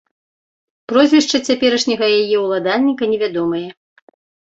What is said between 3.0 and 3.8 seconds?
невядомае.